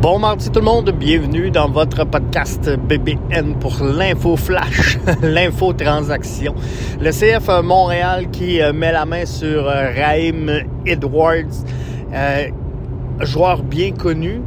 [0.00, 6.54] Bon mardi tout le monde, bienvenue dans votre podcast BBN pour l'info flash, l'info transaction.
[7.00, 11.64] Le CF Montréal qui euh, met la main sur euh, Raheem Edwards,
[12.12, 12.48] euh,
[13.20, 14.42] joueur bien connu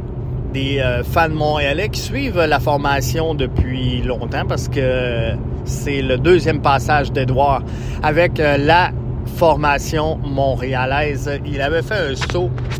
[0.54, 5.32] des fans montréalais qui suivent la formation depuis longtemps parce que
[5.64, 7.62] c'est le deuxième passage d'Edouard
[8.02, 8.90] avec la
[9.36, 11.30] formation montréalaise.
[11.46, 12.79] Il avait fait un saut euh,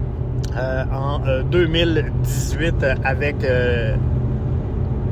[0.56, 1.20] en
[1.50, 3.96] 2018 euh, avec euh,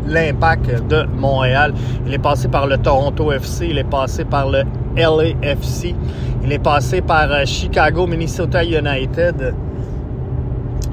[0.07, 1.75] l'impact de Montréal.
[2.07, 4.63] Il est passé par le Toronto FC, il est passé par le
[4.97, 5.95] LAFC,
[6.45, 9.55] il est passé par Chicago, Minnesota United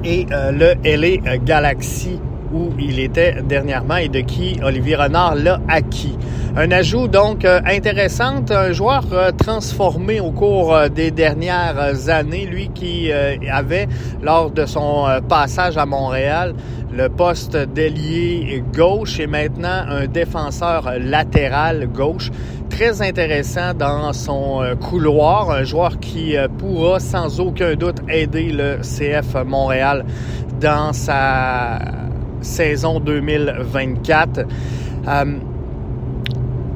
[0.04, 2.20] et le LA Galaxy
[2.52, 6.16] où il était dernièrement et de qui Olivier Renard l'a acquis.
[6.58, 12.46] Un ajout donc euh, intéressant, un joueur euh, transformé au cours euh, des dernières années,
[12.46, 13.88] lui qui avait
[14.22, 16.54] lors de son passage à Montréal
[16.90, 22.30] le poste d'ailier gauche et maintenant un défenseur latéral gauche.
[22.70, 29.44] Très intéressant dans son couloir, un joueur qui pourra sans aucun doute aider le CF
[29.44, 30.06] Montréal
[30.58, 31.78] dans sa
[32.40, 34.40] saison 2024.
[35.08, 35.24] Euh,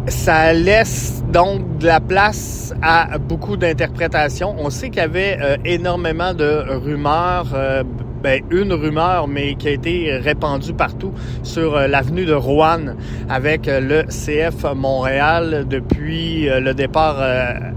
[0.09, 4.55] ça laisse donc de la place à beaucoup d'interprétations.
[4.59, 7.83] On sait qu'il y avait euh, énormément de rumeurs, euh,
[8.23, 12.97] ben, une rumeur, mais qui a été répandue partout sur euh, l'avenue de Rouen
[13.31, 17.17] avec euh, le CF Montréal depuis euh, le départ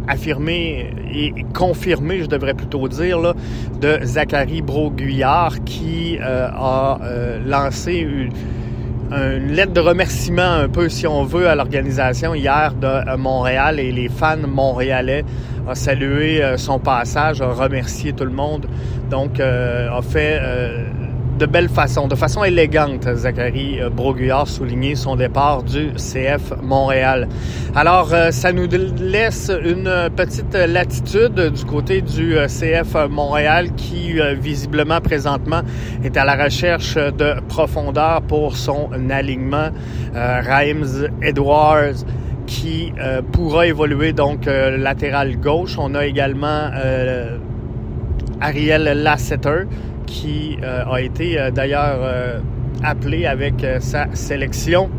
[0.08, 3.34] affirmé et confirmé, je devrais plutôt dire, là,
[3.80, 6.98] de Zachary Broguillard qui a
[7.46, 8.32] lancé une
[9.14, 13.92] une lettre de remerciement un peu, si on veut, à l'organisation hier de Montréal et
[13.92, 15.24] les fans montréalais
[15.68, 18.68] a salué son passage, a remercié tout le monde.
[19.14, 20.86] Donc, euh, a fait euh,
[21.38, 27.28] de belle façon, de façon élégante, Zachary euh, Broguillard souligné son départ du CF Montréal.
[27.76, 28.68] Alors, ça nous
[29.00, 35.62] laisse une petite latitude du côté du CF Montréal qui, visiblement, présentement,
[36.04, 39.70] est à la recherche de profondeur pour son alignement.
[40.14, 42.06] Rhymes Edwards
[42.46, 42.94] qui
[43.32, 45.78] pourra évoluer donc latéral gauche.
[45.80, 46.70] On a également
[48.44, 49.68] Ariel Lasseter,
[50.06, 52.40] qui euh, a été euh, d'ailleurs euh,
[52.84, 54.90] appelé avec sa sélection.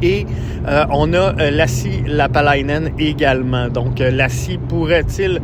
[0.00, 0.26] Et
[0.90, 3.68] on a Lassie Lapalainen également.
[3.68, 5.40] Donc Lassie pourrait-il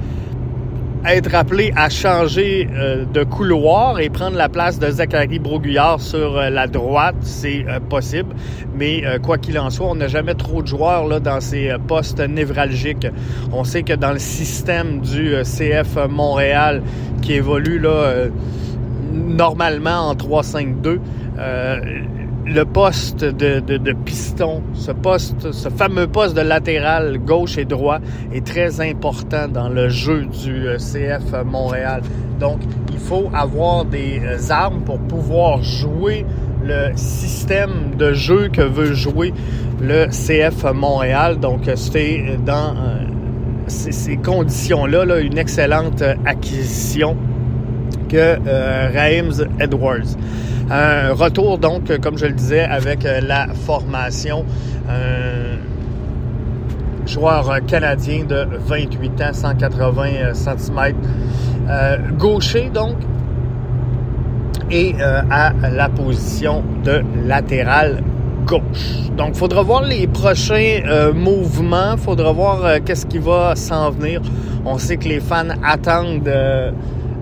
[1.06, 6.38] être appelé à changer euh, de couloir et prendre la place de Zachary Broguillard sur
[6.38, 8.34] euh, la droite, c'est euh, possible.
[8.76, 12.20] Mais quoi qu'il en soit, on n'a jamais trop de joueurs là, dans ces postes
[12.20, 13.06] névralgiques.
[13.53, 16.82] On sait que dans le système du CF Montréal
[17.22, 18.26] qui évolue là,
[19.12, 20.98] normalement en 3-5-2,
[22.47, 27.99] le poste de, de, piston, ce poste, ce fameux poste de latéral gauche et droit
[28.32, 32.03] est très important dans le jeu du euh, CF Montréal.
[32.38, 32.59] Donc,
[32.93, 36.27] il faut avoir des euh, armes pour pouvoir jouer
[36.62, 39.32] le système de jeu que veut jouer
[39.81, 41.38] le CF Montréal.
[41.41, 43.05] Donc, c'était dans euh,
[43.69, 47.16] ces conditions-là là, une excellente acquisition
[48.09, 49.22] que euh,
[49.60, 50.16] Edwards.
[50.70, 54.44] Un retour donc, comme je le disais, avec euh, la formation.
[54.88, 55.59] Un
[57.06, 60.94] joueur canadien de 28 ans, 180 cm.
[61.69, 62.97] Euh, gaucher donc.
[64.70, 68.03] Et euh, à la position de latéral
[68.47, 69.10] gauche.
[69.16, 70.81] Donc, faudra voir les prochains
[71.14, 71.98] mouvements.
[71.98, 74.22] Faudra voir qu'est-ce qui va s'en venir.
[74.64, 76.31] On sait que les fans attendent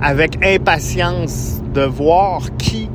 [0.03, 2.89] avec impatience de voir qui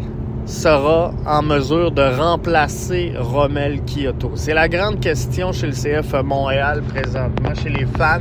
[0.45, 4.31] sera en mesure de remplacer Romel Kyoto?
[4.35, 8.19] C'est la grande question chez le CF Montréal présentement, chez les fans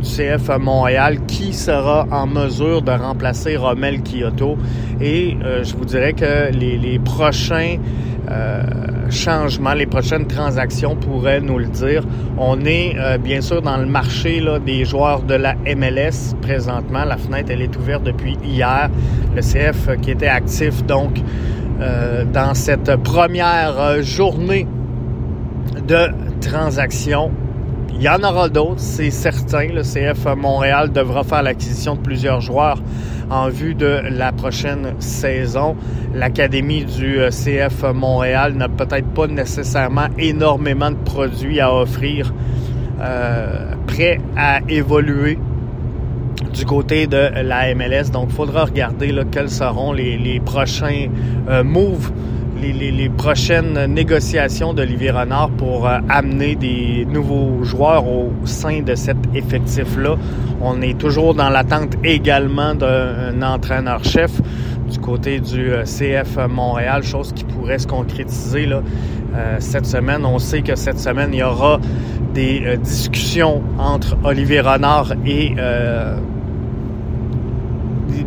[0.00, 4.58] du CF Montréal, qui sera en mesure de remplacer Romel Kyoto?
[5.00, 7.76] Et euh, je vous dirais que les, prochains
[8.30, 8.62] euh,
[9.10, 12.02] changements, les prochaines transactions pourraient nous le dire.
[12.36, 17.04] On est euh, bien sûr dans le marché des joueurs de la MLS présentement.
[17.04, 18.90] La fenêtre, elle est ouverte depuis hier.
[19.34, 21.20] Le CF qui était actif donc
[21.80, 24.66] euh, dans cette première journée
[25.86, 26.08] de
[26.40, 27.30] transactions.
[27.94, 29.68] Il y en aura d'autres, c'est certain.
[29.68, 32.78] Le CF Montréal devra faire l'acquisition de plusieurs joueurs
[33.30, 35.76] en vue de la prochaine saison.
[36.14, 42.32] L'Académie du euh, CF Montréal n'a peut-être pas nécessairement énormément de produits à offrir,
[43.00, 45.38] euh, prêts à évoluer
[46.54, 48.10] du côté de la MLS.
[48.12, 51.08] Donc, il faudra regarder là, quels seront les, prochains
[51.64, 52.10] moves
[52.60, 59.16] les, prochaines négociations d'Olivier Renard pour euh, amener des nouveaux joueurs au sein de cet
[59.34, 60.16] effectif-là.
[60.60, 64.40] On est toujours dans l'attente également d'un entraîneur-chef
[64.90, 70.24] du côté du euh, CF Montréal, chose qui pourrait se concrétiser euh, cette semaine.
[70.24, 71.78] On sait que cette semaine, il y aura
[72.34, 75.54] des discussions entre Olivier Renard et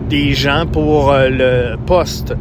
[0.10, 2.34] des gens pour le poste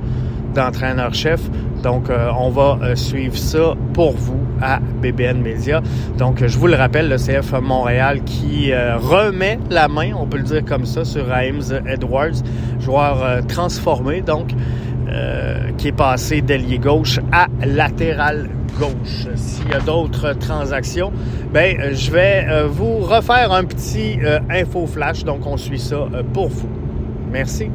[0.55, 1.41] d'entraîneur-chef.
[1.83, 5.81] Donc, euh, on va euh, suivre ça pour vous à BBN Media.
[6.19, 10.37] Donc, je vous le rappelle, le CF Montréal qui euh, remet la main, on peut
[10.37, 12.43] le dire comme ça, sur James Edwards,
[12.81, 14.51] joueur transformé, donc,
[15.77, 18.49] qui est passé d'ailier gauche à latéral
[18.79, 19.27] gauche.
[19.35, 21.13] S'il y a d'autres transactions,
[21.53, 24.19] ben, je vais vous refaire un petit
[24.49, 25.25] info flash.
[25.25, 26.69] Donc, on suit ça pour vous.
[27.33, 27.71] Merci.